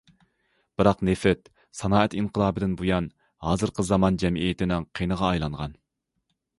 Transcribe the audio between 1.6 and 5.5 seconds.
سانائەت ئىنقىلابىدىن بۇيان، ھازىرقى زامان جەمئىيىتىنىڭ قېنىغا